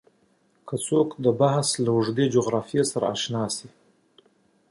[0.67, 3.67] که څوک د بحث اوږدې جغرافیې سره اشنا شي